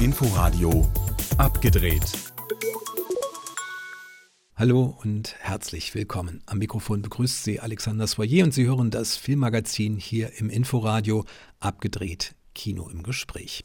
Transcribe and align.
Inforadio 0.00 0.86
abgedreht. 1.38 2.02
Hallo 4.54 4.96
und 5.02 5.34
herzlich 5.38 5.94
willkommen. 5.94 6.42
Am 6.46 6.58
Mikrofon 6.58 7.02
begrüßt 7.02 7.44
Sie 7.44 7.60
Alexander 7.60 8.06
Soyer 8.06 8.44
und 8.44 8.54
Sie 8.54 8.64
hören 8.64 8.90
das 8.90 9.16
Filmmagazin 9.16 9.96
hier 9.96 10.38
im 10.38 10.50
Inforadio 10.50 11.24
abgedreht 11.60 12.34
Kino 12.54 12.88
im 12.88 13.02
Gespräch. 13.02 13.62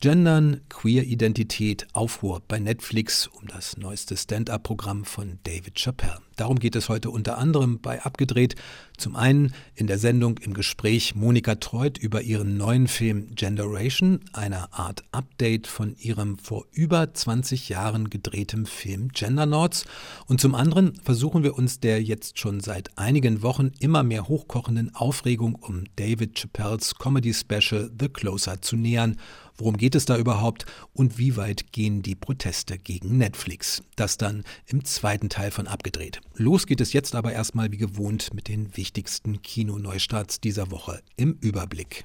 Gendern, 0.00 0.60
Queer-Identität, 0.68 1.86
Aufruhr 1.94 2.42
bei 2.46 2.58
Netflix 2.58 3.28
um 3.28 3.48
das 3.48 3.78
neueste 3.78 4.14
Stand-up-Programm 4.14 5.06
von 5.06 5.38
David 5.44 5.76
Chappelle. 5.76 6.18
Darum 6.36 6.58
geht 6.58 6.76
es 6.76 6.90
heute 6.90 7.08
unter 7.08 7.38
anderem 7.38 7.80
bei 7.80 8.02
Abgedreht. 8.02 8.56
Zum 8.98 9.16
einen 9.16 9.54
in 9.74 9.86
der 9.86 9.96
Sendung 9.96 10.36
im 10.36 10.52
Gespräch 10.52 11.14
Monika 11.14 11.54
Treut 11.54 11.96
über 11.96 12.20
ihren 12.20 12.58
neuen 12.58 12.88
Film 12.88 13.34
Generation, 13.34 14.20
einer 14.34 14.68
Art 14.72 15.02
Update 15.12 15.66
von 15.66 15.96
ihrem 15.96 16.38
vor 16.38 16.66
über 16.72 17.14
20 17.14 17.70
Jahren 17.70 18.10
gedrehtem 18.10 18.66
Film 18.66 19.08
Gendernauts. 19.08 19.86
Und 20.26 20.42
zum 20.42 20.54
anderen 20.54 20.92
versuchen 21.02 21.42
wir 21.42 21.56
uns 21.56 21.80
der 21.80 22.02
jetzt 22.02 22.38
schon 22.38 22.60
seit 22.60 22.98
einigen 22.98 23.40
Wochen 23.40 23.72
immer 23.78 24.02
mehr 24.02 24.28
hochkochenden 24.28 24.94
Aufregung 24.94 25.54
um 25.54 25.84
David 25.96 26.34
Chappelles 26.34 26.96
Comedy-Special 26.96 27.90
The 27.98 28.10
Closer 28.10 28.60
zu 28.60 28.76
nähern 28.76 29.16
Worum 29.58 29.76
geht 29.76 29.94
es 29.94 30.04
da 30.04 30.18
überhaupt 30.18 30.66
und 30.92 31.18
wie 31.18 31.36
weit 31.36 31.72
gehen 31.72 32.02
die 32.02 32.14
Proteste 32.14 32.76
gegen 32.78 33.16
Netflix? 33.16 33.82
Das 33.96 34.18
dann 34.18 34.44
im 34.66 34.84
zweiten 34.84 35.30
Teil 35.30 35.50
von 35.50 35.66
Abgedreht. 35.66 36.20
Los 36.34 36.66
geht 36.66 36.80
es 36.80 36.92
jetzt 36.92 37.14
aber 37.14 37.32
erstmal 37.32 37.72
wie 37.72 37.78
gewohnt 37.78 38.34
mit 38.34 38.48
den 38.48 38.76
wichtigsten 38.76 39.40
Kinoneustarts 39.40 40.40
dieser 40.40 40.70
Woche 40.70 41.00
im 41.16 41.38
Überblick. 41.40 42.04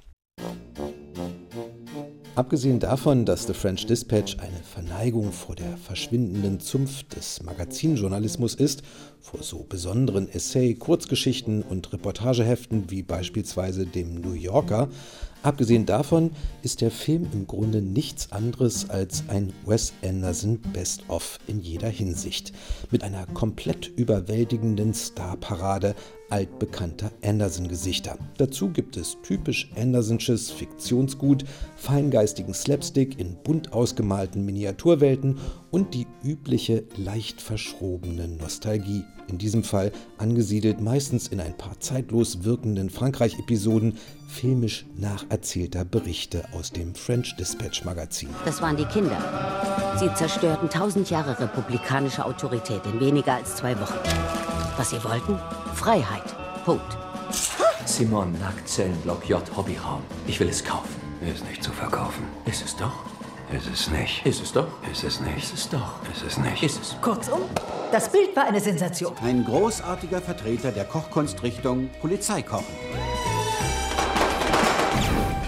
Abgesehen 2.34 2.80
davon, 2.80 3.26
dass 3.26 3.46
The 3.46 3.54
French 3.54 3.86
Dispatch 3.88 4.38
eine 4.40 4.64
Verneigung 4.64 5.34
vor 5.34 5.54
der 5.54 5.76
verschwindenden 5.76 6.62
Zunft 6.62 7.14
des 7.14 7.44
Magazinjournalismus 7.44 8.56
ist, 8.56 8.84
vor 9.20 9.44
so 9.44 9.66
besonderen 9.68 10.30
Essay, 10.30 10.74
Kurzgeschichten 10.74 11.62
und 11.62 11.92
Reportageheften 11.92 12.90
wie 12.90 13.04
beispielsweise 13.04 13.86
dem 13.86 14.16
New 14.16 14.32
Yorker, 14.32 14.88
Abgesehen 15.44 15.88
davon 15.88 16.32
ist 16.62 16.82
der 16.82 16.92
Film 16.92 17.28
im 17.34 17.48
Grunde 17.48 17.82
nichts 17.82 18.32
anderes 18.32 18.92
als 18.92 19.24
ein 19.28 19.52
Wes 19.66 19.92
Anderson 20.04 20.60
Best-of 20.60 21.40
in 21.48 21.60
jeder 21.60 21.90
Hinsicht, 21.90 22.54
mit 22.92 23.04
einer 23.04 23.26
komplett 23.26 23.88
überwältigenden 23.88 24.94
Starparade 24.94 25.96
altbekannter 26.32 27.12
Anderson-Gesichter. 27.24 28.18
Dazu 28.38 28.70
gibt 28.70 28.98
es 28.98 29.18
typisch 29.24 29.70
Andersonsches 29.76 30.50
Fiktionsgut, 30.52 31.44
feingeistigen 31.76 32.54
Slapstick 32.54 33.20
in 33.20 33.36
bunt 33.44 33.74
ausgemalten 33.74 34.46
Miniaturwelten 34.46 35.40
und 35.72 35.94
die 35.94 36.08
übliche 36.24 36.84
leicht 36.98 37.42
verschrobene 37.42 38.28
Nostalgie. 38.28 39.04
In 39.28 39.38
diesem 39.38 39.64
Fall 39.64 39.92
angesiedelt 40.18 40.82
meistens 40.82 41.28
in 41.28 41.40
ein 41.40 41.58
paar 41.58 41.80
zeitlos 41.80 42.44
wirkenden 42.44 42.90
Frankreich-Episoden 42.90 43.98
filmisch 44.28 44.86
nacherzählter 44.98 45.86
Berichte 45.86 46.44
aus 46.54 46.72
dem 46.72 46.96
French 46.96 47.36
Dispatch 47.38 47.86
Magazin. 47.86 48.30
Das 48.46 48.62
waren 48.62 48.78
die 48.78 48.86
Kinder. 48.86 49.18
Sie 49.98 50.14
zerstörten 50.16 50.70
tausend 50.70 51.10
Jahre 51.10 51.40
republikanische 51.40 52.26
Autorität 52.26 52.82
in 52.86 53.00
weniger 53.00 53.36
als 53.36 53.56
zwei 53.56 53.80
Wochen. 53.80 54.41
Was 54.78 54.90
sie 54.90 55.04
wollten? 55.04 55.40
Freiheit. 55.76 56.24
Punkt. 56.66 56.98
Simon, 57.86 58.34
Nackzellenblock 58.40 59.28
J, 59.28 59.42
Hobbyraum. 59.56 60.02
Ich 60.28 60.40
will 60.40 60.50
es 60.50 60.64
kaufen. 60.64 60.96
Ist 61.22 61.46
nicht 61.48 61.64
zu 61.64 61.72
verkaufen. 61.72 62.24
Ist 62.46 62.64
es 62.64 62.76
doch? 62.76 62.94
Ist 63.52 63.68
es 63.68 63.90
nicht. 63.90 64.26
Ist 64.26 64.42
es 64.42 64.54
doch? 64.54 64.68
Ist 64.90 65.04
es 65.04 65.20
nicht. 65.20 65.38
Ist 65.38 65.54
es 65.54 65.70
doch? 65.70 66.00
Ist 66.12 66.24
es 66.24 66.38
nicht. 66.38 66.64
Ist 66.64 66.82
es. 66.82 66.96
Kurzum, 67.02 67.42
das 67.92 68.10
Bild 68.10 68.36
war 68.36 68.46
eine 68.46 68.62
Sensation. 68.62 69.14
Ein 69.22 69.44
großartiger 69.44 70.22
Vertreter 70.22 70.72
der 70.72 70.86
Kochkunstrichtung 70.86 71.90
Polizeikochen. 72.00 72.66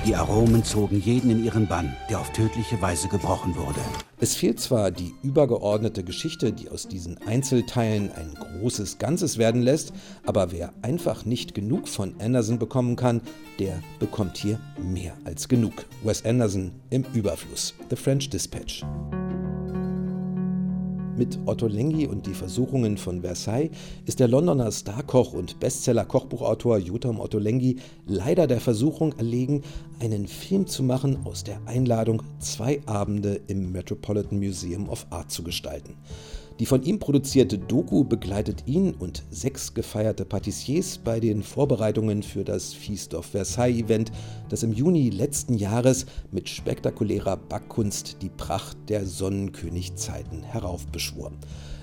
Die 0.05 0.15
Aromen 0.15 0.65
zogen 0.65 0.99
jeden 0.99 1.31
in 1.31 1.45
ihren 1.45 1.65
Bann, 1.65 1.95
der 2.09 2.19
auf 2.19 2.33
tödliche 2.33 2.81
Weise 2.81 3.07
gebrochen 3.07 3.55
wurde. 3.55 3.79
Es 4.23 4.35
fehlt 4.35 4.57
zwar 4.57 4.89
die 4.89 5.13
übergeordnete 5.21 6.01
Geschichte, 6.01 6.53
die 6.53 6.69
aus 6.69 6.87
diesen 6.87 7.17
Einzelteilen 7.27 8.09
ein 8.09 8.33
großes 8.35 8.97
Ganzes 8.97 9.37
werden 9.37 9.61
lässt, 9.61 9.91
aber 10.25 10.53
wer 10.53 10.71
einfach 10.81 11.25
nicht 11.25 11.53
genug 11.53 11.89
von 11.89 12.15
Anderson 12.21 12.57
bekommen 12.57 12.95
kann, 12.95 13.19
der 13.59 13.83
bekommt 13.99 14.37
hier 14.37 14.61
mehr 14.81 15.17
als 15.25 15.49
genug. 15.49 15.73
Wes 16.05 16.23
Anderson 16.23 16.71
im 16.89 17.03
Überfluss. 17.13 17.73
The 17.89 17.97
French 17.97 18.29
Dispatch. 18.29 18.85
Mit 21.15 21.37
Otto 21.45 21.67
Lengi 21.67 22.07
und 22.07 22.25
die 22.25 22.33
Versuchungen 22.33 22.97
von 22.97 23.21
Versailles 23.21 23.69
ist 24.05 24.19
der 24.19 24.27
Londoner 24.27 24.71
Starkoch 24.71 25.33
und 25.33 25.59
Bestseller-Kochbuchautor 25.59 26.79
Jotam 26.79 27.19
Otto 27.19 27.37
Lengi 27.37 27.75
leider 28.07 28.47
der 28.47 28.59
Versuchung 28.59 29.13
erlegen, 29.19 29.61
einen 29.99 30.27
Film 30.27 30.65
zu 30.65 30.81
machen 30.81 31.19
aus 31.23 31.43
der 31.43 31.61
Einladung, 31.67 32.23
zwei 32.39 32.81
Abende 32.87 33.39
im 33.45 33.71
Metropolitan 33.71 34.39
Museum 34.39 34.89
of 34.89 35.05
Art 35.11 35.29
zu 35.29 35.43
gestalten. 35.43 35.95
Die 36.59 36.67
von 36.67 36.83
ihm 36.83 36.99
produzierte 36.99 37.57
Doku 37.57 38.03
begleitet 38.03 38.63
ihn 38.67 38.93
und 38.93 39.23
sechs 39.31 39.73
gefeierte 39.73 40.23
Patissiers 40.23 40.99
bei 40.99 41.19
den 41.19 41.41
Vorbereitungen 41.41 42.21
für 42.21 42.43
das 42.43 42.73
Feast 42.73 43.15
of 43.15 43.25
Versailles 43.25 43.83
Event, 43.83 44.11
das 44.49 44.61
im 44.61 44.71
Juni 44.71 45.09
letzten 45.09 45.55
Jahres 45.55 46.05
mit 46.31 46.47
spektakulärer 46.47 47.37
Backkunst 47.37 48.17
die 48.21 48.29
Pracht 48.29 48.77
der 48.87 49.05
Sonnenkönig-Zeiten 49.05 50.43
heraufbeschwor. 50.43 51.31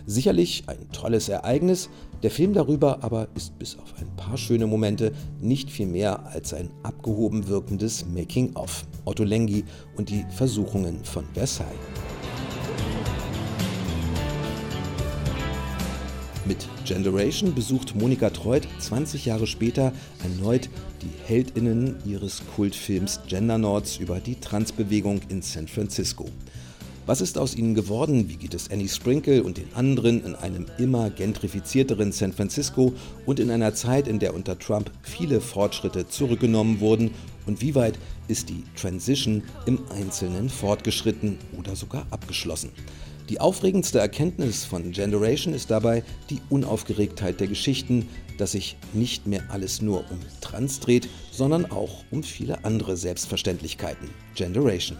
Sicherlich 0.07 0.65
ein 0.67 0.91
tolles 0.93 1.29
Ereignis, 1.29 1.91
der 2.23 2.31
Film 2.31 2.53
darüber 2.55 3.03
aber 3.03 3.29
ist 3.35 3.59
bis 3.59 3.77
auf 3.77 3.95
ein 4.01 4.15
paar 4.17 4.37
schöne 4.37 4.67
Momente 4.67 5.13
nicht 5.41 5.71
viel 5.71 5.87
mehr 5.87 6.27
als 6.27 6.55
ein 6.55 6.71
abgehoben 6.83 7.49
wirkendes 7.49 8.07
Making-of. 8.07 8.85
Otto 9.05 9.25
Lengi 9.25 9.65
und 9.97 10.11
die 10.11 10.25
Versuchungen 10.31 11.05
von 11.05 11.25
Versailles. 11.35 11.79
Mit 16.51 16.67
Generation 16.85 17.55
besucht 17.55 17.95
Monika 17.95 18.29
Treut 18.29 18.67
20 18.81 19.25
Jahre 19.25 19.47
später 19.47 19.93
erneut 20.21 20.69
die 21.01 21.13
Heldinnen 21.25 21.95
ihres 22.05 22.43
Kultfilms 22.57 23.21
Gendernauts 23.29 23.99
über 23.99 24.19
die 24.19 24.35
Transbewegung 24.35 25.21
in 25.29 25.43
San 25.43 25.69
Francisco. 25.69 26.29
Was 27.07 27.21
ist 27.21 27.39
aus 27.39 27.55
ihnen 27.55 27.77
geworden? 27.77 28.29
Wie 28.29 28.35
geht 28.35 28.55
es 28.55 28.69
Annie 28.69 28.89
Sprinkle 28.89 29.45
und 29.45 29.59
den 29.59 29.73
anderen 29.77 30.25
in 30.25 30.35
einem 30.35 30.67
immer 30.77 31.09
gentrifizierteren 31.11 32.11
San 32.11 32.33
Francisco 32.33 32.95
und 33.27 33.39
in 33.39 33.53
einer 33.53 33.73
Zeit, 33.75 34.09
in 34.09 34.19
der 34.19 34.35
unter 34.35 34.59
Trump 34.59 34.91
viele 35.03 35.41
Fortschritte 35.41 36.09
zurückgenommen 36.09 36.81
wurden? 36.81 37.13
Und 37.47 37.63
wie 37.63 37.77
weit 37.77 37.97
ist 38.27 38.49
die 38.49 38.65
Transition 38.75 39.45
im 39.67 39.79
Einzelnen 39.95 40.49
fortgeschritten 40.49 41.39
oder 41.57 41.77
sogar 41.77 42.09
abgeschlossen? 42.11 42.71
Die 43.31 43.41
aufregendste 43.41 44.01
Erkenntnis 44.01 44.65
von 44.65 44.91
Generation 44.91 45.55
ist 45.55 45.71
dabei 45.71 46.03
die 46.31 46.41
Unaufgeregtheit 46.51 47.39
der 47.39 47.47
Geschichten, 47.47 48.09
dass 48.39 48.53
sich 48.53 48.77
nicht 48.93 49.29
mehr 49.29 49.45
alles 49.51 49.81
nur 49.81 50.01
um 50.11 50.19
Trans 50.41 50.81
dreht, 50.81 51.09
sondern 51.31 51.71
auch 51.71 52.03
um 52.11 52.25
viele 52.25 52.65
andere 52.65 52.97
Selbstverständlichkeiten. 52.97 54.11
Generation. 54.35 54.99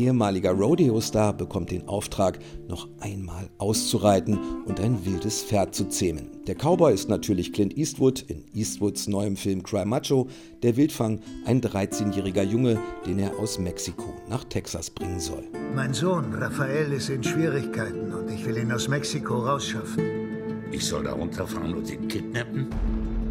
Ehemaliger 0.00 0.52
Rodeo-Star 0.52 1.32
bekommt 1.32 1.70
den 1.70 1.86
Auftrag, 1.86 2.38
noch 2.68 2.88
einmal 3.00 3.48
auszureiten 3.58 4.38
und 4.64 4.80
ein 4.80 5.04
wildes 5.04 5.42
Pferd 5.42 5.74
zu 5.74 5.88
zähmen. 5.88 6.28
Der 6.46 6.54
Cowboy 6.54 6.92
ist 6.92 7.08
natürlich 7.08 7.52
Clint 7.52 7.76
Eastwood 7.76 8.22
in 8.22 8.44
Eastwoods 8.54 9.06
neuem 9.08 9.36
Film 9.36 9.62
Cry 9.62 9.84
Macho, 9.84 10.28
der 10.62 10.76
Wildfang 10.76 11.20
ein 11.44 11.60
13-jähriger 11.60 12.42
Junge, 12.42 12.78
den 13.06 13.18
er 13.18 13.38
aus 13.38 13.58
Mexiko 13.58 14.14
nach 14.28 14.44
Texas 14.44 14.90
bringen 14.90 15.20
soll. 15.20 15.44
Mein 15.74 15.92
Sohn 15.92 16.32
Raphael 16.34 16.92
ist 16.92 17.10
in 17.10 17.22
Schwierigkeiten 17.22 18.12
und 18.12 18.30
ich 18.30 18.44
will 18.46 18.56
ihn 18.56 18.72
aus 18.72 18.88
Mexiko 18.88 19.38
rausschaffen. 19.38 20.02
Ich 20.72 20.86
soll 20.86 21.04
da 21.04 21.12
runterfahren 21.12 21.74
und 21.74 21.90
ihn 21.90 22.08
kidnappen? 22.08 22.68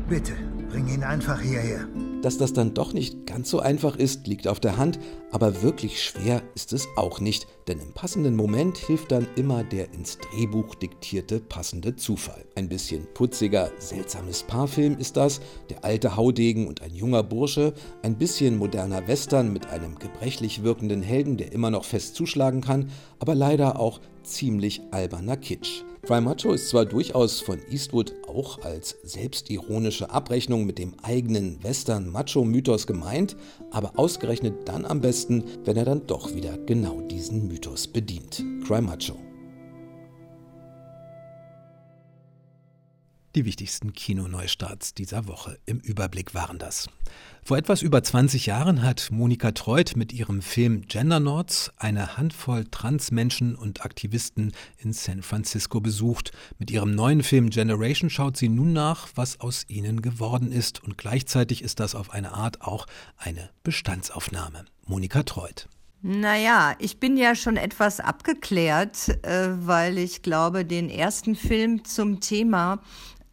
Bitte, 0.08 0.34
bring 0.70 0.88
ihn 0.88 1.04
einfach 1.04 1.42
hierher. 1.42 1.88
Dass 2.22 2.38
das 2.38 2.52
dann 2.52 2.74
doch 2.74 2.92
nicht 2.92 3.26
ganz 3.26 3.50
so 3.50 3.60
einfach 3.60 3.96
ist, 3.96 4.28
liegt 4.28 4.48
auf 4.48 4.60
der 4.60 4.76
Hand, 4.76 5.00
aber 5.32 5.62
wirklich 5.62 6.04
schwer 6.04 6.42
ist 6.54 6.74
es 6.74 6.86
auch 6.98 7.22
nicht, 7.22 7.48
denn 7.70 7.80
im 7.80 7.94
passenden 7.94 8.36
Moment 8.36 8.78
hilft 8.78 9.14
dann 9.14 9.26
immer 9.38 9.64
der 9.64 9.94
ins 9.94 10.18
Drehbuch 10.18 10.76
diktierte 10.76 11.40
passende 11.40 11.96
Zufall. 11.96 12.44
Ein 12.56 12.68
bisschen 12.68 13.08
putziger, 13.14 13.72
seltsames 13.78 14.44
Paarfilm 14.44 14.98
ist 14.98 15.16
das, 15.16 15.40
der 15.70 15.86
alte 15.86 16.18
Haudegen 16.18 16.68
und 16.68 16.82
ein 16.82 16.94
junger 16.94 17.24
Bursche, 17.24 17.74
ein 18.02 18.18
bisschen 18.18 18.58
moderner 18.58 19.08
Western 19.08 19.54
mit 19.54 19.68
einem 19.68 19.98
gebrechlich 19.98 20.62
wirkenden 20.62 21.02
Helden, 21.02 21.38
der 21.38 21.54
immer 21.54 21.72
noch 21.72 21.86
fest 21.86 22.16
zuschlagen 22.16 22.60
kann, 22.60 22.90
aber 23.20 23.34
leider 23.34 23.80
auch 23.80 24.02
ziemlich 24.30 24.82
alberner 24.92 25.38
Kitsch. 25.38 25.84
Cry 26.04 26.22
Macho 26.22 26.54
ist 26.54 26.70
zwar 26.70 26.86
durchaus 26.86 27.40
von 27.42 27.60
Eastwood 27.70 28.14
auch 28.28 28.62
als 28.64 28.98
selbstironische 29.04 30.10
Abrechnung 30.10 30.66
mit 30.66 30.78
dem 30.78 30.94
eigenen 31.04 31.62
Western-Macho-Mythos 31.64 32.88
gemeint, 32.88 33.36
aber 33.72 33.92
ausgerechnet 33.98 34.68
dann 34.68 34.86
am 34.86 35.02
besten, 35.02 35.44
wenn 35.66 35.78
er 35.78 35.86
dann 35.86 36.08
doch 36.08 36.34
wieder 36.34 36.58
genau 36.58 37.02
diesen 37.02 37.48
Mythos 37.48 37.88
bedient. 37.88 38.44
Cry 38.66 38.82
Macho. 38.82 39.29
Die 43.36 43.46
wichtigsten 43.46 43.94
Kinoneustarts 43.94 44.96
dieser 44.96 45.28
Woche 45.28 45.60
im 45.68 45.80
Überblick 45.80 46.34
waren 46.34 46.58
das. 46.58 46.88
Vor 47.44 47.58
etwas 47.58 47.84
über 47.84 48.02
20 48.02 48.48
Jahren 48.48 48.82
hat 48.82 49.10
Monika 49.12 49.52
Treut 49.52 49.96
mit 49.96 50.12
ihrem 50.14 50.42
Film 50.42 50.88
Gender 50.88 51.20
Nords 51.20 51.72
eine 51.78 52.18
Handvoll 52.18 52.66
Transmenschen 52.66 53.56
und 53.56 53.86
Aktivisten 53.86 54.52
in 54.80 54.94
San 54.94 55.22
Francisco 55.22 55.80
besucht. 55.80 56.32
Mit 56.58 56.72
ihrem 56.72 56.96
neuen 56.96 57.22
Film 57.22 57.52
Generation 57.52 58.10
schaut 58.10 58.36
sie 58.36 58.50
nun 58.50 58.74
nach, 58.74 59.10
was 59.14 59.40
aus 59.40 59.64
ihnen 59.68 60.02
geworden 60.02 60.52
ist 60.52 60.84
und 60.84 60.98
gleichzeitig 60.98 61.62
ist 61.64 61.80
das 61.80 61.94
auf 61.94 62.12
eine 62.12 62.34
Art 62.34 62.62
auch 62.62 62.88
eine 63.18 63.52
Bestandsaufnahme. 63.64 64.66
Monika 64.88 65.22
Treut. 65.22 65.70
Naja, 66.02 66.76
ich 66.80 67.00
bin 67.00 67.18
ja 67.18 67.36
schon 67.36 67.58
etwas 67.58 68.00
abgeklärt, 68.00 69.10
äh, 69.24 69.50
weil 69.68 69.98
ich 69.98 70.22
glaube, 70.22 70.64
den 70.64 70.90
ersten 70.90 71.36
Film 71.36 71.84
zum 71.84 72.22
Thema 72.22 72.82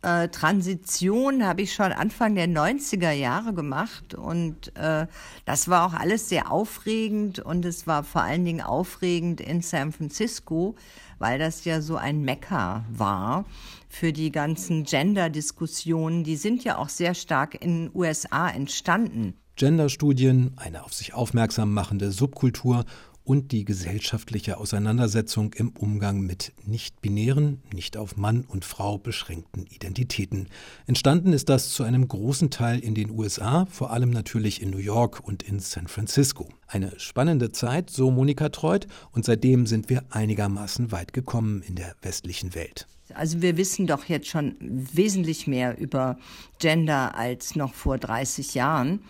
äh, 0.03 0.29
Transition 0.29 1.45
habe 1.45 1.63
ich 1.63 1.75
schon 1.75 1.93
Anfang 1.93 2.35
der 2.35 2.49
90er 2.49 3.11
Jahre 3.11 3.55
gemacht 3.55 4.15
und 4.15 4.77
äh, 4.77 5.07
das 5.45 5.69
war 5.69 5.87
auch 5.87 5.95
alles 5.95 6.29
sehr 6.29 6.51
aufregend 6.53 7.39
und 7.39 7.65
es 7.65 7.87
war 7.87 8.05
vor 8.05 8.23
allen 8.23 8.45
Dingen 8.45 8.61
aufregend 8.61 9.41
in 9.41 9.63
San 9.63 9.93
Francisco, 9.93 10.77
weil 11.19 11.39
das 11.39 11.65
ja 11.65 11.81
so 11.81 11.97
ein 11.97 12.23
Mekka 12.23 12.85
war 12.91 13.45
für 13.89 14.13
die 14.13 14.31
ganzen 14.31 14.85
Gender-Diskussionen. 14.85 16.25
Die 16.25 16.37
sind 16.37 16.65
ja 16.65 16.79
auch 16.79 16.89
sehr 16.89 17.15
stark 17.15 17.55
in 17.61 17.87
den 17.87 17.91
USA 17.95 18.49
entstanden. 18.49 19.35
Genderstudien, 19.57 20.53
eine 20.57 20.85
auf 20.85 20.93
sich 20.93 21.15
aufmerksam 21.15 21.73
machende 21.73 22.13
Subkultur 22.13 22.85
und 23.26 23.50
die 23.50 23.64
gesellschaftliche 23.64 24.56
Auseinandersetzung 24.56 25.52
im 25.55 25.70
Umgang 25.70 26.20
mit 26.20 26.52
nicht-binären, 26.64 27.61
nicht 27.75 27.96
auf 27.96 28.17
Mann 28.17 28.44
und 28.46 28.64
Frau 28.64 28.99
beschränkten 28.99 29.67
Identitäten. 29.67 30.46
Entstanden 30.87 31.32
ist 31.32 31.49
das 31.49 31.70
zu 31.70 31.82
einem 31.82 32.06
großen 32.06 32.50
Teil 32.50 32.78
in 32.78 32.94
den 32.94 33.11
USA, 33.11 33.67
vor 33.67 33.90
allem 33.90 34.11
natürlich 34.11 34.62
in 34.62 34.70
New 34.70 34.78
York 34.78 35.20
und 35.26 35.43
in 35.43 35.58
San 35.58 35.88
Francisco. 35.88 36.49
Eine 36.69 36.99
spannende 37.00 37.50
Zeit, 37.50 37.90
so 37.90 38.12
Monika 38.12 38.49
Treut, 38.49 38.87
und 39.11 39.25
seitdem 39.25 39.67
sind 39.67 39.90
wir 39.90 40.05
einigermaßen 40.11 40.93
weit 40.93 41.12
gekommen 41.12 41.62
in 41.62 41.75
der 41.75 41.96
westlichen 42.02 42.55
Welt. 42.55 42.87
Also 43.14 43.43
wir 43.43 43.56
wissen 43.56 43.88
doch 43.88 44.05
jetzt 44.05 44.28
schon 44.28 44.56
wesentlich 44.61 45.49
mehr 45.49 45.78
über 45.78 46.17
Gender 46.61 47.17
als 47.17 47.56
noch 47.56 47.75
vor 47.75 47.99
30 47.99 48.55
Jahren. 48.55 49.00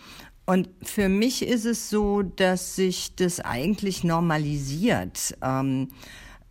Und 0.47 0.69
für 0.83 1.09
mich 1.09 1.43
ist 1.43 1.65
es 1.65 1.91
so, 1.91 2.23
dass 2.23 2.77
sich 2.77 3.15
das 3.17 3.41
eigentlich 3.41 4.05
normalisiert. 4.05 5.37
Ähm, 5.43 5.89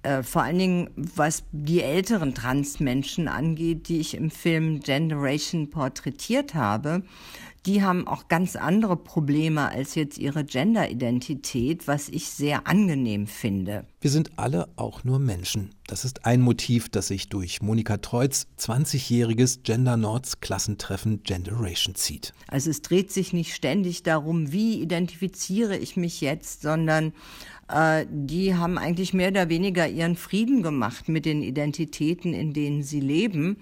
äh, 0.03 0.21
vor 0.21 0.44
allen 0.44 0.59
Dingen, 0.59 0.89
was 0.95 1.44
die 1.51 1.81
älteren 1.81 2.36
Transmenschen 2.36 3.27
angeht, 3.27 3.88
die 3.88 4.00
ich 4.01 4.13
im 4.13 4.30
Film 4.30 4.81
Generation 4.81 5.69
porträtiert 5.69 6.53
habe 6.53 7.03
die 7.65 7.81
haben 7.81 8.07
auch 8.07 8.27
ganz 8.27 8.56
andere 8.56 8.95
Probleme 8.95 9.69
als 9.69 9.95
jetzt 9.95 10.17
ihre 10.17 10.44
Gender-Identität, 10.44 11.88
was 11.88 12.09
ich 12.09 12.29
sehr 12.29 12.67
angenehm 12.67 13.27
finde. 13.27 13.85
Wir 14.01 14.12
sind 14.12 14.38
alle 14.38 14.67
auch 14.75 15.03
nur 15.03 15.19
Menschen. 15.19 15.71
Das 15.88 16.06
ist 16.06 16.25
ein 16.25 16.41
Motiv, 16.41 16.89
das 16.89 17.07
sich 17.07 17.29
durch 17.29 17.62
Monika 17.62 17.97
Treutz 17.97 18.47
20-jähriges 18.59 19.63
Gender 19.63 19.97
Nords 19.97 20.39
Klassentreffen 20.39 21.23
Generation 21.23 21.95
zieht. 21.95 22.33
Also 22.47 22.69
es 22.69 22.81
dreht 22.81 23.12
sich 23.12 23.33
nicht 23.33 23.53
ständig 23.53 24.03
darum, 24.03 24.51
wie 24.51 24.81
identifiziere 24.81 25.77
ich 25.77 25.95
mich 25.95 26.21
jetzt, 26.21 26.62
sondern 26.62 27.13
äh, 27.67 28.06
die 28.09 28.56
haben 28.56 28.77
eigentlich 28.77 29.13
mehr 29.13 29.29
oder 29.29 29.50
weniger 29.50 29.88
ihren 29.88 30.15
Frieden 30.15 30.62
gemacht 30.62 31.09
mit 31.09 31.25
den 31.25 31.41
Identitäten, 31.41 32.33
in 32.33 32.53
denen 32.53 32.83
sie 32.83 33.00
leben 33.00 33.57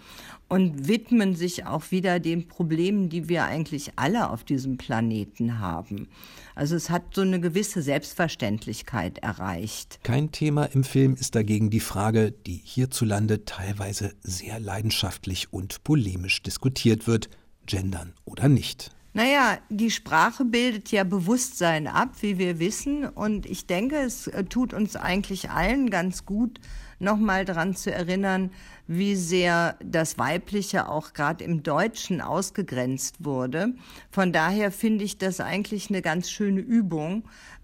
und 0.49 0.87
widmen 0.87 1.35
sich 1.35 1.65
auch 1.65 1.91
wieder 1.91 2.19
den 2.19 2.47
Problemen, 2.47 3.09
die 3.09 3.29
wir 3.29 3.45
eigentlich 3.45 3.93
alle 3.95 4.29
auf 4.29 4.43
diesem 4.43 4.77
Planeten 4.77 5.59
haben. 5.59 6.07
Also 6.53 6.75
es 6.75 6.89
hat 6.89 7.15
so 7.15 7.21
eine 7.21 7.39
gewisse 7.39 7.81
Selbstverständlichkeit 7.81 9.19
erreicht. 9.19 9.99
Kein 10.03 10.31
Thema 10.31 10.65
im 10.65 10.83
Film 10.83 11.15
ist 11.15 11.35
dagegen 11.35 11.69
die 11.69 11.79
Frage, 11.79 12.31
die 12.31 12.61
hierzulande 12.63 13.45
teilweise 13.45 14.13
sehr 14.21 14.59
leidenschaftlich 14.59 15.51
und 15.51 15.83
polemisch 15.83 16.43
diskutiert 16.43 17.07
wird, 17.07 17.29
gendern 17.65 18.13
oder 18.25 18.49
nicht. 18.49 18.91
Naja, 19.15 19.59
die 19.69 19.91
Sprache 19.91 20.43
bildet 20.43 20.91
ja 20.91 21.03
Bewusstsein 21.03 21.87
ab, 21.87 22.15
wie 22.21 22.39
wir 22.39 22.57
wissen. 22.57 23.05
Und 23.05 23.45
ich 23.45 23.67
denke, 23.67 23.97
es 23.97 24.25
äh, 24.27 24.43
tut 24.43 24.73
uns 24.73 24.95
eigentlich 24.95 25.51
allen 25.51 25.91
ganz 25.91 26.25
gut, 26.25 26.59
nochmal 26.97 27.45
daran 27.45 27.75
zu 27.75 27.93
erinnern, 27.93 28.49
wie 28.87 29.15
sehr 29.15 29.77
das 29.83 30.17
Weibliche 30.17 30.89
auch 30.89 31.13
gerade 31.13 31.43
im 31.43 31.61
Deutschen 31.61 32.21
ausgegrenzt 32.21 33.23
wurde. 33.23 33.73
Von 34.09 34.33
daher 34.33 34.71
finde 34.71 35.03
ich 35.03 35.19
das 35.19 35.39
eigentlich 35.39 35.89
eine 35.89 36.01
ganz 36.01 36.31
schöne 36.31 36.61
Übung, 36.61 37.23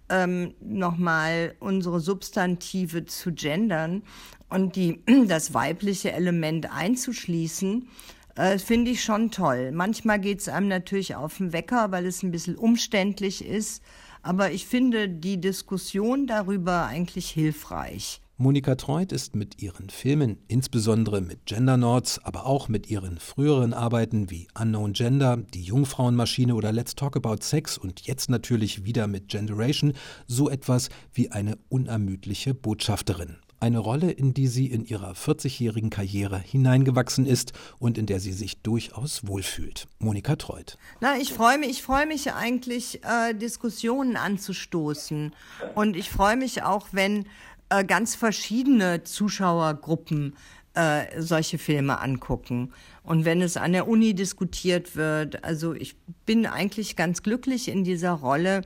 ähm, 0.10 0.54
nochmal 0.60 1.56
unsere 1.60 2.00
Substantive 2.00 3.06
zu 3.06 3.32
gendern 3.32 4.04
und 4.50 4.76
die, 4.76 5.02
das 5.28 5.54
weibliche 5.56 6.12
Element 6.12 6.72
einzuschließen. 6.72 7.88
Äh, 8.36 8.58
Finde 8.60 8.92
ich 8.92 9.04
schon 9.04 9.32
toll. 9.32 9.72
Manchmal 9.72 10.20
geht 10.20 10.40
es 10.40 10.50
einem 10.50 10.68
natürlich 10.68 11.16
auf 11.16 11.38
den 11.38 11.54
Wecker, 11.54 11.92
weil 11.92 12.06
es 12.06 12.24
ein 12.24 12.32
bisschen 12.32 12.56
umständlich 12.56 13.46
ist. 13.46 13.82
Aber 14.22 14.52
ich 14.52 14.66
finde 14.66 15.08
die 15.10 15.40
Diskussion 15.40 16.28
darüber 16.28 16.86
eigentlich 16.86 17.30
hilfreich. 17.30 18.22
Monika 18.42 18.76
Treut 18.76 19.12
ist 19.12 19.36
mit 19.36 19.62
ihren 19.62 19.90
Filmen, 19.90 20.38
insbesondere 20.48 21.20
mit 21.20 21.46
Gender 21.46 21.76
Nords, 21.76 22.24
aber 22.24 22.46
auch 22.46 22.70
mit 22.70 22.90
ihren 22.90 23.20
früheren 23.20 23.74
Arbeiten 23.74 24.30
wie 24.30 24.48
Unknown 24.58 24.94
Gender, 24.94 25.36
Die 25.54 25.64
Jungfrauenmaschine 25.64 26.56
oder 26.56 26.72
Let's 26.72 26.96
Talk 26.96 27.18
About 27.18 27.42
Sex 27.42 27.78
und 27.78 28.08
jetzt 28.08 28.30
natürlich 28.30 28.86
wieder 28.86 29.08
mit 29.08 29.28
Generation, 29.28 29.92
so 30.26 30.50
etwas 30.50 30.88
wie 31.14 31.32
eine 31.32 31.58
unermüdliche 31.68 32.54
Botschafterin. 32.54 33.36
Eine 33.62 33.80
Rolle, 33.80 34.12
in 34.12 34.34
die 34.34 34.48
sie 34.48 34.68
in 34.68 34.86
ihrer 34.86 35.12
40-jährigen 35.12 35.90
Karriere 35.90 36.40
hineingewachsen 36.40 37.26
ist 37.26 37.52
und 37.78 37.98
in 37.98 38.06
der 38.06 38.20
sie 38.20 38.32
sich 38.32 38.62
durchaus 38.62 39.28
wohlfühlt. 39.28 39.88
Monika 40.00 40.38
Treut. 40.38 40.78
Na, 41.02 41.18
ich 41.18 41.34
freue 41.34 41.58
mich, 41.58 41.70
ich 41.70 41.84
freue 41.84 42.06
mich 42.06 42.32
eigentlich, 42.34 43.04
äh, 43.04 43.34
Diskussionen 43.34 44.16
anzustoßen. 44.16 45.34
Und 45.76 45.98
ich 45.98 46.10
freue 46.10 46.38
mich 46.38 46.64
auch, 46.64 46.88
wenn 46.94 47.26
äh, 47.70 47.84
ganz 47.84 48.16
verschiedene 48.16 49.04
Zuschauergruppen 49.04 50.36
äh, 50.74 51.22
solche 51.22 51.58
Filme 51.58 52.00
angucken. 52.00 52.72
Und 53.04 53.26
wenn 53.26 53.42
es 53.42 53.58
an 53.58 53.74
der 53.74 53.88
Uni 53.88 54.14
diskutiert 54.14 54.96
wird, 54.96 55.44
also 55.44 55.74
ich 55.74 55.98
bin 56.26 56.46
eigentlich 56.46 56.96
ganz 56.96 57.24
glücklich 57.24 57.68
in 57.68 57.84
dieser 57.84 58.12
Rolle, 58.12 58.62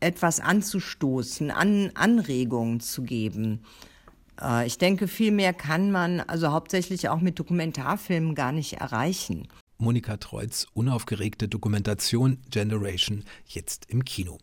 etwas 0.00 0.40
anzustoßen, 0.40 1.52
an 1.52 1.92
Anregungen 1.94 2.80
zu 2.80 3.02
geben. 3.02 3.60
Äh, 4.40 4.66
ich 4.66 4.78
denke, 4.78 5.08
viel 5.08 5.32
mehr 5.32 5.52
kann 5.52 5.90
man, 5.90 6.20
also 6.20 6.52
hauptsächlich 6.52 7.08
auch 7.08 7.20
mit 7.20 7.38
Dokumentarfilmen, 7.38 8.34
gar 8.34 8.52
nicht 8.52 8.74
erreichen. 8.74 9.48
Monika 9.82 10.16
Treutz 10.16 10.66
unaufgeregte 10.74 11.48
Dokumentation 11.48 12.38
Generation 12.48 13.24
jetzt 13.46 13.86
im 13.88 14.04
Kino. 14.04 14.38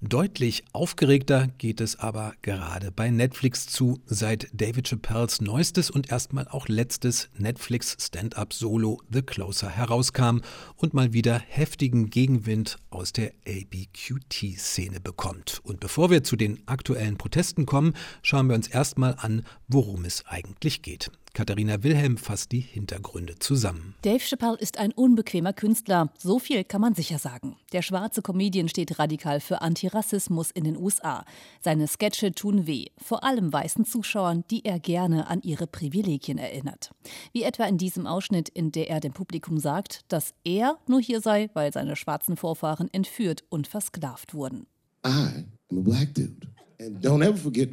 Deutlich 0.00 0.64
aufgeregter 0.72 1.48
geht 1.58 1.80
es 1.80 1.98
aber 1.98 2.34
gerade 2.42 2.92
bei 2.92 3.10
Netflix 3.10 3.66
zu, 3.66 4.00
seit 4.06 4.48
David 4.52 4.88
Chappelles 4.88 5.40
neuestes 5.40 5.90
und 5.90 6.10
erstmal 6.10 6.46
auch 6.46 6.68
letztes 6.68 7.28
Netflix 7.36 7.96
Stand-up 8.00 8.52
Solo 8.52 9.02
The 9.10 9.22
Closer 9.22 9.68
herauskam 9.68 10.38
und 10.76 10.94
mal 10.94 11.12
wieder 11.12 11.38
heftigen 11.38 12.08
Gegenwind 12.08 12.78
aus 12.90 13.12
der 13.12 13.32
ABQT-Szene 13.46 15.00
bekommt. 15.00 15.60
Und 15.64 15.80
bevor 15.80 16.10
wir 16.10 16.22
zu 16.22 16.36
den 16.36 16.62
aktuellen 16.66 17.18
Protesten 17.18 17.66
kommen, 17.66 17.94
schauen 18.22 18.46
wir 18.48 18.54
uns 18.54 18.68
erstmal 18.68 19.16
an, 19.18 19.44
worum 19.66 20.04
es 20.04 20.24
eigentlich 20.26 20.82
geht. 20.82 21.10
Katharina 21.36 21.82
Wilhelm 21.82 22.16
fasst 22.16 22.50
die 22.52 22.60
Hintergründe 22.60 23.38
zusammen. 23.38 23.94
Dave 24.00 24.20
Chappelle 24.20 24.56
ist 24.58 24.78
ein 24.78 24.90
unbequemer 24.92 25.52
Künstler, 25.52 26.10
so 26.16 26.38
viel 26.38 26.64
kann 26.64 26.80
man 26.80 26.94
sicher 26.94 27.18
sagen. 27.18 27.56
Der 27.72 27.82
schwarze 27.82 28.22
Comedian 28.22 28.70
steht 28.70 28.98
radikal 28.98 29.40
für 29.40 29.60
Antirassismus 29.60 30.50
in 30.50 30.64
den 30.64 30.78
USA. 30.78 31.26
Seine 31.60 31.88
Sketche 31.88 32.32
tun 32.32 32.66
weh, 32.66 32.86
vor 32.96 33.22
allem 33.22 33.52
weißen 33.52 33.84
Zuschauern, 33.84 34.44
die 34.50 34.64
er 34.64 34.80
gerne 34.80 35.26
an 35.26 35.42
ihre 35.42 35.66
Privilegien 35.66 36.38
erinnert. 36.38 36.92
Wie 37.34 37.42
etwa 37.42 37.66
in 37.66 37.76
diesem 37.76 38.06
Ausschnitt, 38.06 38.48
in 38.48 38.72
der 38.72 38.88
er 38.88 39.00
dem 39.00 39.12
Publikum 39.12 39.58
sagt, 39.58 40.06
dass 40.08 40.32
er 40.42 40.78
nur 40.88 41.02
hier 41.02 41.20
sei, 41.20 41.50
weil 41.52 41.70
seine 41.70 41.96
schwarzen 41.96 42.38
Vorfahren 42.38 42.88
entführt 42.94 43.44
und 43.50 43.66
versklavt 43.66 44.32
wurden. 44.32 44.66
I 45.04 45.44
am 45.70 45.78
a 45.78 45.82
black 45.82 46.14
dude. 46.14 46.48
And 46.80 47.04
don't 47.04 47.22
ever 47.22 47.36
forget 47.36 47.68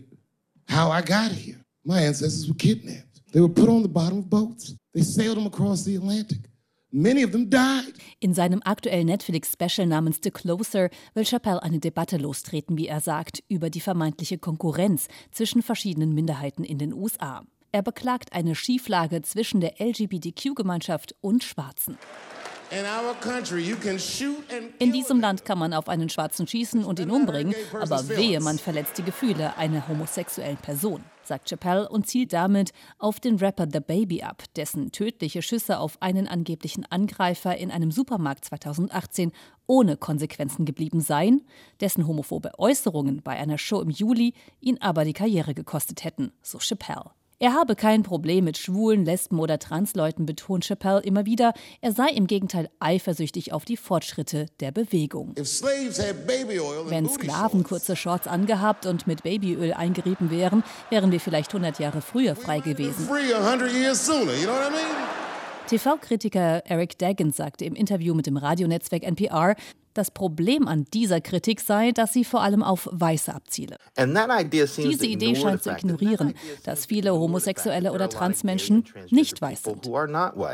how 0.69 0.91
I 0.91 1.01
got 1.01 1.31
here. 1.31 1.63
My 1.85 2.05
ancestors 2.05 2.49
were 2.49 2.57
kidnapped. 2.57 3.12
They 3.33 3.41
were 3.41 3.49
put 3.49 3.67
on 3.67 3.81
the 3.81 3.89
bottom 3.89 4.19
of 4.19 4.29
boats. 4.29 4.75
They 4.93 5.01
sailed 5.03 5.37
them 5.37 5.47
across 5.47 5.83
the 5.85 5.95
Atlantic. 5.95 6.37
Many 6.91 7.23
of 7.23 7.31
them 7.31 7.49
died. 7.49 7.93
In 8.19 8.35
seinem 8.35 8.61
aktuellen 8.63 9.07
Netflix-Special 9.07 9.87
namens 9.87 10.19
The 10.23 10.29
Closer 10.29 10.91
will 11.15 11.25
Chappelle 11.25 11.63
eine 11.63 11.79
Debatte 11.79 12.17
lostreten, 12.17 12.77
wie 12.77 12.87
er 12.87 13.01
sagt, 13.01 13.43
über 13.49 13.71
die 13.71 13.81
vermeintliche 13.81 14.37
Konkurrenz 14.37 15.07
zwischen 15.31 15.63
verschiedenen 15.63 16.13
Minderheiten 16.13 16.63
in 16.63 16.77
den 16.77 16.93
USA. 16.93 17.43
Er 17.71 17.81
beklagt 17.81 18.33
eine 18.33 18.53
Schieflage 18.53 19.23
zwischen 19.23 19.61
der 19.61 19.79
LGBTQ-Gemeinschaft 19.79 21.15
und 21.21 21.43
Schwarzen. 21.43 21.97
In 24.79 24.91
diesem 24.91 25.19
Land 25.19 25.45
kann 25.45 25.59
man 25.59 25.73
auf 25.73 25.87
einen 25.87 26.09
Schwarzen 26.09 26.47
schießen 26.47 26.83
und 26.83 26.99
ihn 26.99 27.11
umbringen, 27.11 27.53
aber 27.79 28.09
wehe, 28.09 28.39
man 28.39 28.57
verletzt 28.57 28.97
die 28.97 29.03
Gefühle 29.03 29.55
einer 29.57 29.87
homosexuellen 29.87 30.57
Person, 30.57 31.03
sagt 31.23 31.49
Chappelle 31.49 31.87
und 31.87 32.07
zielt 32.07 32.33
damit 32.33 32.71
auf 32.97 33.19
den 33.19 33.35
Rapper 33.37 33.67
The 33.71 33.79
Baby 33.79 34.23
ab, 34.23 34.43
dessen 34.55 34.91
tödliche 34.91 35.43
Schüsse 35.43 35.77
auf 35.77 36.01
einen 36.01 36.27
angeblichen 36.27 36.85
Angreifer 36.89 37.55
in 37.55 37.69
einem 37.69 37.91
Supermarkt 37.91 38.45
2018 38.45 39.31
ohne 39.67 39.95
Konsequenzen 39.95 40.65
geblieben 40.65 40.99
seien, 40.99 41.45
dessen 41.79 42.07
homophobe 42.07 42.57
Äußerungen 42.57 43.21
bei 43.21 43.33
einer 43.33 43.59
Show 43.59 43.81
im 43.81 43.91
Juli 43.91 44.33
ihn 44.61 44.79
aber 44.81 45.05
die 45.05 45.13
Karriere 45.13 45.53
gekostet 45.53 46.03
hätten, 46.03 46.31
so 46.41 46.57
Chappelle. 46.57 47.11
Er 47.39 47.53
habe 47.53 47.75
kein 47.75 48.03
Problem 48.03 48.45
mit 48.45 48.57
Schwulen, 48.57 49.03
Lesben 49.05 49.39
oder 49.39 49.59
Transleuten, 49.59 50.25
betont 50.25 50.63
Chappelle 50.65 51.01
immer 51.01 51.25
wieder. 51.25 51.53
Er 51.81 51.91
sei 51.91 52.07
im 52.09 52.27
Gegenteil 52.27 52.69
eifersüchtig 52.79 53.51
auf 53.51 53.65
die 53.65 53.75
Fortschritte 53.75 54.45
der 54.59 54.71
Bewegung. 54.71 55.33
Wenn 55.35 57.09
Sklaven 57.09 57.63
kurze 57.63 57.95
Shorts 57.95 58.27
angehabt 58.27 58.85
und 58.85 59.07
mit 59.07 59.23
Babyöl 59.23 59.73
eingerieben 59.73 60.29
wären, 60.31 60.63
wären 60.89 61.11
wir 61.11 61.19
vielleicht 61.19 61.49
100 61.49 61.79
Jahre 61.79 62.01
früher 62.01 62.35
frei 62.35 62.59
gewesen. 62.59 63.09
TV-Kritiker 65.67 66.61
Eric 66.65 66.97
Daggins 66.99 67.37
sagte 67.37 67.65
im 67.65 67.73
Interview 67.73 68.13
mit 68.13 68.27
dem 68.27 68.37
Radionetzwerk 68.37 69.03
NPR, 69.03 69.55
das 69.93 70.11
Problem 70.11 70.67
an 70.67 70.85
dieser 70.93 71.21
Kritik 71.21 71.61
sei, 71.61 71.91
dass 71.91 72.13
sie 72.13 72.23
vor 72.23 72.41
allem 72.41 72.63
auf 72.63 72.89
Weiße 72.91 73.33
abziele. 73.33 73.77
Diese 73.97 75.05
Idee 75.05 75.35
scheint 75.35 75.63
zu 75.63 75.71
ignorieren, 75.71 76.33
dass 76.63 76.85
viele 76.85 77.13
Homosexuelle 77.13 77.91
oder 77.93 78.09
Transmenschen 78.09 78.85
nicht 79.09 79.41
weiß 79.41 79.63
sind. 79.63 79.85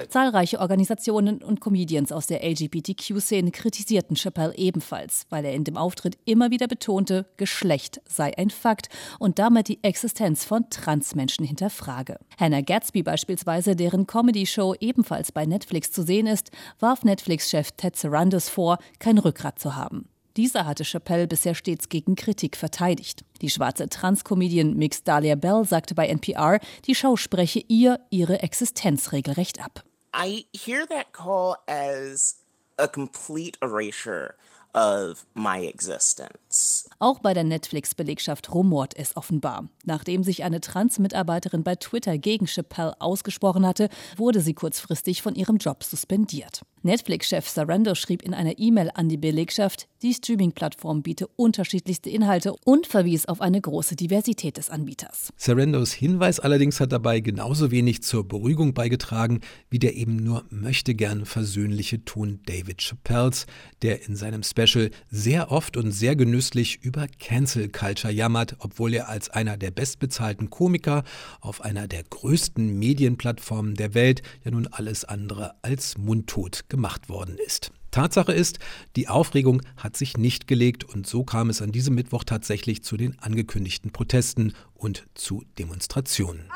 Zahlreiche 0.09 0.59
Organisationen 0.59 1.41
und 1.41 1.61
Comedians 1.61 2.11
aus 2.11 2.27
der 2.27 2.43
LGBTQ-Szene 2.43 3.51
kritisierten 3.51 4.15
Chappelle 4.15 4.55
ebenfalls, 4.55 5.25
weil 5.29 5.45
er 5.45 5.53
in 5.53 5.63
dem 5.63 5.77
Auftritt 5.77 6.17
immer 6.25 6.51
wieder 6.51 6.67
betonte, 6.67 7.25
Geschlecht 7.37 8.01
sei 8.07 8.37
ein 8.37 8.49
Fakt 8.49 8.89
und 9.19 9.39
damit 9.39 9.67
die 9.67 9.83
Existenz 9.83 10.45
von 10.45 10.69
Transmenschen 10.69 11.45
hinterfrage. 11.45 12.17
Hannah 12.37 12.61
Gatsby 12.61 13.03
beispielsweise, 13.03 13.75
deren 13.75 14.07
Comedy-Show 14.07 14.75
ebenfalls 14.79 15.31
bei 15.31 15.45
Netflix 15.45 15.91
zu 15.91 16.03
sehen 16.03 16.27
ist, 16.27 16.51
warf 16.79 17.03
Netflix-Chef 17.03 17.71
Ted 17.71 17.95
Sarandos 17.95 18.49
vor, 18.49 18.77
kein 18.99 19.17
Rückgrat 19.29 19.59
zu 19.59 19.75
haben. 19.75 20.09
Dieser 20.37 20.65
hatte 20.65 20.83
Chappelle 20.83 21.27
bisher 21.27 21.53
stets 21.53 21.89
gegen 21.89 22.15
Kritik 22.15 22.57
verteidigt. 22.57 23.23
Die 23.41 23.49
schwarze 23.49 23.89
Trans-Comedian 23.89 24.75
Mix 24.75 25.03
Dahlia 25.03 25.35
Bell 25.35 25.65
sagte 25.65 25.95
bei 25.95 26.07
NPR, 26.07 26.59
die 26.85 26.95
Show 26.95 27.15
spreche 27.15 27.63
ihr 27.67 27.99
ihre 28.09 28.41
Existenz 28.41 29.11
regelrecht 29.11 29.63
ab. 29.63 29.83
I 30.15 30.45
hear 30.55 30.87
that 30.87 31.13
call 31.13 31.55
as 31.67 32.37
a 32.77 32.87
complete 32.87 33.59
erasure 33.61 34.33
of 34.73 35.25
my 35.33 35.65
existence. 35.65 36.87
Auch 36.99 37.19
bei 37.19 37.33
der 37.33 37.43
Netflix-Belegschaft 37.43 38.53
rumort 38.53 38.95
es 38.95 39.17
offenbar. 39.17 39.67
Nachdem 39.85 40.23
sich 40.23 40.43
eine 40.43 40.61
Trans-Mitarbeiterin 40.61 41.63
bei 41.63 41.75
Twitter 41.75 42.17
gegen 42.17 42.45
Chappelle 42.45 42.99
ausgesprochen 42.99 43.65
hatte, 43.65 43.89
wurde 44.17 44.41
sie 44.41 44.53
kurzfristig 44.53 45.21
von 45.21 45.35
ihrem 45.35 45.57
Job 45.57 45.83
suspendiert. 45.83 46.61
Netflix-Chef 46.81 47.47
Sarando 47.47 47.93
schrieb 47.93 48.21
in 48.21 48.33
einer 48.33 48.57
E-Mail 48.57 48.89
an 48.93 49.09
die 49.09 49.17
Belegschaft, 49.17 49.89
die 50.01 50.13
Streaming-Plattform 50.13 51.01
biete 51.01 51.27
unterschiedlichste 51.27 52.09
Inhalte 52.09 52.53
und 52.63 52.87
verwies 52.87 53.25
auf 53.25 53.41
eine 53.41 53.59
große 53.59 53.97
Diversität 53.97 54.55
des 54.55 54.69
Anbieters. 54.69 55.33
Sarandos 55.35 55.91
Hinweis 55.91 56.39
allerdings 56.39 56.79
hat 56.79 56.93
dabei 56.93 57.19
genauso 57.19 57.69
wenig 57.71 58.01
zur 58.01 58.25
Beruhigung 58.25 58.73
beigetragen, 58.73 59.41
wie 59.69 59.79
der 59.79 59.95
eben 59.95 60.15
nur 60.15 60.45
möchte 60.49 60.95
gern 60.95 61.25
versöhnliche 61.25 62.05
Ton 62.05 62.39
David 62.45 62.77
Chappelles, 62.77 63.45
der 63.81 64.07
in 64.07 64.15
seinem 64.15 64.43
Special 64.43 64.89
sehr 65.09 65.51
oft 65.51 65.75
und 65.75 65.91
sehr 65.91 66.15
genüsslich 66.15 66.79
über 66.81 67.07
Cancel 67.19 67.67
Culture 67.67 68.13
jammert, 68.13 68.55
obwohl 68.59 68.93
er 68.93 69.09
als 69.09 69.29
einer 69.29 69.57
der 69.57 69.71
bestbezahlten 69.71 70.49
Komiker 70.49 71.03
auf 71.41 71.61
einer 71.61 71.89
der 71.89 72.03
größten 72.03 72.79
Medienplattformen 72.79 73.75
der 73.75 73.93
Welt 73.93 74.21
ja 74.45 74.51
nun 74.51 74.67
alles 74.67 75.03
andere 75.03 75.55
als 75.61 75.97
mundtot 75.97 76.68
gemacht 76.69 77.09
worden 77.09 77.37
ist. 77.45 77.71
Tatsache 77.91 78.31
ist, 78.31 78.59
die 78.95 79.07
Aufregung 79.07 79.61
hat 79.75 79.97
sich 79.97 80.17
nicht 80.17 80.47
gelegt 80.47 80.83
und 80.83 81.07
so 81.07 81.23
kam 81.23 81.49
es 81.49 81.61
an 81.61 81.71
diesem 81.71 81.95
Mittwoch 81.95 82.23
tatsächlich 82.23 82.83
zu 82.83 82.97
den 82.97 83.17
angekündigten 83.19 83.91
Protesten 83.91 84.53
und 84.75 85.07
zu 85.15 85.43
Demonstrationen. 85.57 86.49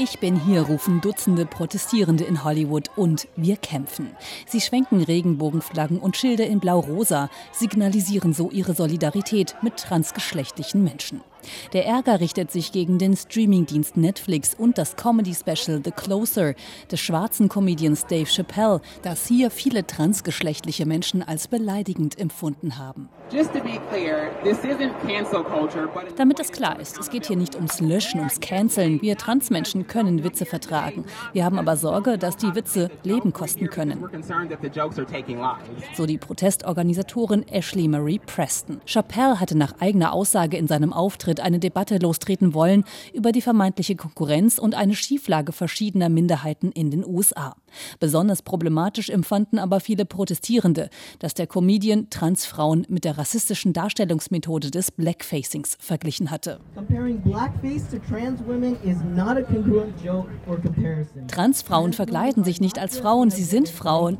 Ich 0.00 0.20
bin 0.20 0.40
hier, 0.40 0.62
rufen 0.62 1.00
Dutzende 1.00 1.44
Protestierende 1.44 2.22
in 2.22 2.44
Hollywood 2.44 2.88
und 2.94 3.26
wir 3.34 3.56
kämpfen. 3.56 4.12
Sie 4.46 4.60
schwenken 4.60 5.02
Regenbogenflaggen 5.02 5.98
und 5.98 6.16
Schilder 6.16 6.46
in 6.46 6.60
blau-rosa, 6.60 7.28
signalisieren 7.50 8.32
so 8.32 8.48
ihre 8.52 8.74
Solidarität 8.74 9.56
mit 9.60 9.76
transgeschlechtlichen 9.76 10.84
Menschen. 10.84 11.20
Der 11.72 11.86
Ärger 11.86 12.20
richtet 12.20 12.50
sich 12.50 12.72
gegen 12.72 12.98
den 12.98 13.16
Streamingdienst 13.16 13.96
Netflix 13.96 14.54
und 14.54 14.78
das 14.78 14.96
Comedy-Special 14.96 15.80
The 15.84 15.90
Closer 15.90 16.54
des 16.90 17.00
schwarzen 17.00 17.48
Comedians 17.48 18.06
Dave 18.06 18.26
Chappelle, 18.26 18.80
das 19.02 19.26
hier 19.26 19.50
viele 19.50 19.86
transgeschlechtliche 19.86 20.86
Menschen 20.86 21.22
als 21.22 21.48
beleidigend 21.48 22.18
empfunden 22.18 22.78
haben. 22.78 23.08
Damit 26.16 26.40
es 26.40 26.50
klar 26.50 26.80
ist, 26.80 26.98
es 26.98 27.10
geht 27.10 27.26
hier 27.26 27.36
nicht 27.36 27.54
ums 27.56 27.80
Löschen, 27.80 28.20
ums 28.20 28.40
Canceln. 28.40 29.02
Wir 29.02 29.16
Transmenschen 29.16 29.86
können 29.86 30.24
Witze 30.24 30.46
vertragen. 30.46 31.04
Wir 31.34 31.44
haben 31.44 31.58
aber 31.58 31.76
Sorge, 31.76 32.16
dass 32.16 32.36
die 32.36 32.54
Witze 32.54 32.90
Leben 33.02 33.32
kosten 33.32 33.68
können. 33.68 34.04
So 35.94 36.06
die 36.06 36.18
Protestorganisatorin 36.18 37.46
Ashley 37.48 37.86
Marie 37.86 38.18
Preston. 38.18 38.80
Chappelle 38.86 39.38
hatte 39.40 39.58
nach 39.58 39.74
eigener 39.80 40.12
Aussage 40.14 40.56
in 40.56 40.66
seinem 40.66 40.92
Auftritt 40.92 41.27
Auftritt 41.28 41.40
eine 41.40 41.58
Debatte 41.58 41.98
lostreten 41.98 42.54
wollen 42.54 42.84
über 43.12 43.32
die 43.32 43.42
vermeintliche 43.42 43.96
Konkurrenz 43.96 44.58
und 44.58 44.74
eine 44.74 44.94
Schieflage 44.94 45.52
verschiedener 45.52 46.08
Minderheiten 46.08 46.72
in 46.72 46.90
den 46.90 47.04
USA. 47.04 47.54
Besonders 48.00 48.40
problematisch 48.40 49.10
empfanden 49.10 49.58
aber 49.58 49.80
viele 49.80 50.06
Protestierende, 50.06 50.88
dass 51.18 51.34
der 51.34 51.46
Comedian 51.46 52.08
Transfrauen 52.08 52.86
mit 52.88 53.04
der 53.04 53.18
rassistischen 53.18 53.74
Darstellungsmethode 53.74 54.70
des 54.70 54.90
Blackfacings 54.90 55.76
verglichen 55.78 56.30
hatte. 56.30 56.60
Transfrauen 61.26 61.92
verkleiden 61.92 62.44
sich 62.44 62.60
nicht 62.62 62.78
als 62.78 62.98
Frauen, 62.98 63.30
sie 63.30 63.44
sind 63.44 63.68
Frauen. 63.68 64.16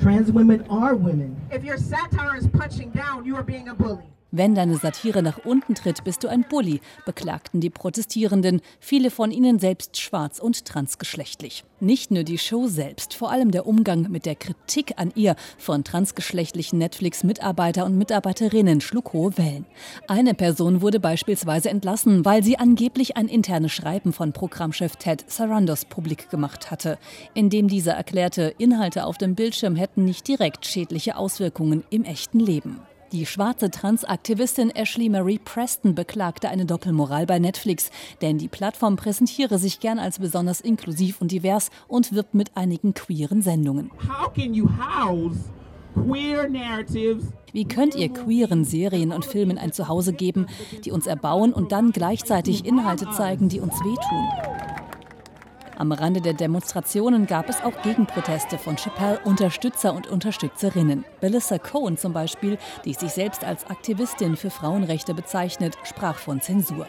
Trans 0.00 0.32
women 0.32 0.62
are 0.70 0.94
women. 0.94 1.34
If 1.50 1.64
your 1.64 1.76
satire 1.76 2.36
is 2.36 2.46
punching 2.46 2.92
down, 2.92 3.24
you 3.24 3.34
are 3.34 3.42
being 3.42 3.68
a 3.68 3.74
bully. 3.74 4.17
Wenn 4.30 4.54
deine 4.54 4.76
Satire 4.76 5.22
nach 5.22 5.46
unten 5.46 5.74
tritt, 5.74 6.04
bist 6.04 6.22
du 6.22 6.28
ein 6.28 6.44
Bully, 6.46 6.82
beklagten 7.06 7.60
die 7.60 7.70
Protestierenden, 7.70 8.60
viele 8.78 9.10
von 9.10 9.30
ihnen 9.30 9.58
selbst 9.58 9.98
schwarz 9.98 10.38
und 10.38 10.66
transgeschlechtlich. 10.66 11.64
Nicht 11.80 12.10
nur 12.10 12.24
die 12.24 12.36
Show 12.36 12.66
selbst, 12.66 13.14
vor 13.14 13.30
allem 13.30 13.52
der 13.52 13.66
Umgang 13.66 14.10
mit 14.10 14.26
der 14.26 14.34
Kritik 14.34 14.92
an 14.96 15.12
ihr 15.14 15.34
von 15.56 15.82
transgeschlechtlichen 15.82 16.78
Netflix-Mitarbeiter 16.78 17.86
und 17.86 17.96
Mitarbeiterinnen 17.96 18.82
schlug 18.82 19.14
hohe 19.14 19.38
Wellen. 19.38 19.64
Eine 20.08 20.34
Person 20.34 20.82
wurde 20.82 21.00
beispielsweise 21.00 21.70
entlassen, 21.70 22.26
weil 22.26 22.44
sie 22.44 22.58
angeblich 22.58 23.16
ein 23.16 23.28
internes 23.28 23.72
Schreiben 23.72 24.12
von 24.12 24.34
Programmchef 24.34 24.96
Ted 24.96 25.24
Sarandos 25.30 25.86
publik 25.86 26.28
gemacht 26.28 26.70
hatte, 26.70 26.98
in 27.32 27.48
dem 27.48 27.66
dieser 27.66 27.94
erklärte, 27.94 28.54
Inhalte 28.58 29.06
auf 29.06 29.16
dem 29.16 29.34
Bildschirm 29.34 29.74
hätten 29.74 30.04
nicht 30.04 30.28
direkt 30.28 30.66
schädliche 30.66 31.16
Auswirkungen 31.16 31.82
im 31.88 32.04
echten 32.04 32.40
Leben. 32.40 32.82
Die 33.10 33.24
schwarze 33.24 33.70
Transaktivistin 33.70 34.68
Ashley 34.70 35.08
Marie 35.08 35.38
Preston 35.38 35.94
beklagte 35.94 36.50
eine 36.50 36.66
Doppelmoral 36.66 37.24
bei 37.24 37.38
Netflix, 37.38 37.90
denn 38.20 38.36
die 38.36 38.48
Plattform 38.48 38.96
präsentiere 38.96 39.58
sich 39.58 39.80
gern 39.80 39.98
als 39.98 40.18
besonders 40.18 40.60
inklusiv 40.60 41.22
und 41.22 41.32
divers 41.32 41.70
und 41.86 42.12
wirbt 42.12 42.34
mit 42.34 42.54
einigen 42.54 42.92
queeren 42.92 43.40
Sendungen. 43.40 43.90
Wie 47.52 47.64
könnt 47.64 47.94
ihr 47.94 48.08
queeren 48.10 48.64
Serien 48.66 49.12
und 49.12 49.24
Filmen 49.24 49.56
ein 49.56 49.72
Zuhause 49.72 50.12
geben, 50.12 50.46
die 50.84 50.92
uns 50.92 51.06
erbauen 51.06 51.54
und 51.54 51.72
dann 51.72 51.92
gleichzeitig 51.92 52.66
Inhalte 52.66 53.08
zeigen, 53.10 53.48
die 53.48 53.60
uns 53.60 53.74
wehtun? 53.80 54.68
Am 55.78 55.92
Rande 55.92 56.20
der 56.20 56.34
Demonstrationen 56.34 57.28
gab 57.28 57.48
es 57.48 57.62
auch 57.62 57.82
Gegenproteste 57.82 58.58
von 58.58 58.74
Chappelle-Unterstützer 58.74 59.94
und 59.94 60.08
Unterstützerinnen. 60.08 61.04
Melissa 61.20 61.58
Cohen 61.58 61.96
zum 61.96 62.12
Beispiel, 62.12 62.58
die 62.84 62.94
sich 62.94 63.12
selbst 63.12 63.44
als 63.44 63.64
Aktivistin 63.70 64.36
für 64.36 64.50
Frauenrechte 64.50 65.14
bezeichnet, 65.14 65.78
sprach 65.84 66.16
von 66.16 66.40
Zensur. 66.40 66.88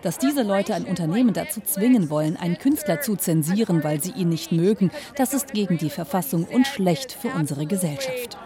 Dass 0.00 0.16
diese 0.16 0.42
Leute 0.42 0.74
ein 0.74 0.84
Unternehmen 0.84 1.34
dazu 1.34 1.60
zwingen 1.60 2.08
wollen, 2.08 2.38
einen 2.38 2.56
Künstler 2.56 3.02
zu 3.02 3.16
zensieren, 3.16 3.84
weil 3.84 4.02
sie 4.02 4.12
ihn 4.12 4.30
nicht 4.30 4.52
mögen, 4.52 4.90
das 5.16 5.34
ist 5.34 5.52
gegen 5.52 5.76
die 5.76 5.90
Verfassung 5.90 6.44
und 6.44 6.66
schlecht 6.66 7.12
für 7.12 7.28
unsere 7.28 7.66
Gesellschaft. 7.66 8.38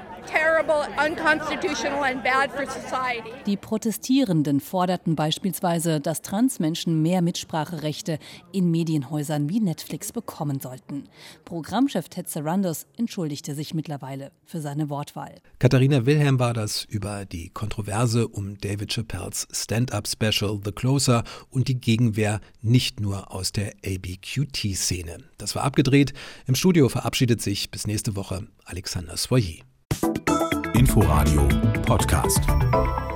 Die 3.47 3.57
Protestierenden 3.57 4.61
forderten 4.61 5.17
beispielsweise, 5.17 6.01
dass 6.01 6.23
Transmenschen 6.23 7.03
mehr 7.03 7.23
Mitspracherechte 7.23 8.19
in 8.53 8.71
Medienhäusern 8.71 9.49
wie 9.49 9.61
Netflix 9.61 10.13
bekommen 10.13 10.61
sollten. 10.61 11.09
Programmchef 11.45 12.09
Ted 12.09 12.29
Sarandos 12.29 12.87
entschuldigte 12.97 13.55
sich 13.55 13.75
mittlerweile 13.75 14.31
für 14.45 14.61
seine 14.61 14.91
Wortwahl. 14.91 15.35
Katharina 15.59 16.07
Wilhelm 16.07 16.39
war 16.39 16.55
das 16.55 16.85
über 16.85 17.25
die 17.25 17.51
Kontroverse 17.51 18.29
um 18.29 18.57
David 18.59 18.93
Chappelles 18.93 19.49
Stand-up-Special 19.51 20.61
The 20.65 20.73
Closer 20.73 21.25
und 21.51 21.67
die 21.67 21.81
Gegenwehr 21.81 22.41
nicht 22.63 23.01
nur 23.01 23.33
aus 23.33 23.51
der 23.51 23.73
ABQT-Szene. 23.85 25.19
Das 25.37 25.57
war 25.57 25.65
abgedreht. 25.65 26.15
Im 26.47 26.55
Studio 26.55 26.89
verabschiedet 26.89 27.43
sich 27.43 27.73
bis 27.73 27.89
nächste 27.89 28.15
Woche 28.15 28.47
Alexander 28.65 29.17
Soyer. 29.17 29.65
Inforadio 30.75 31.47
Podcast. 31.87 33.14